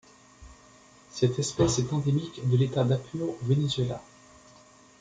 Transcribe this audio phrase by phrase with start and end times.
[1.11, 4.01] Cette espèce est endémique de l'État d'Apure au Venezuela.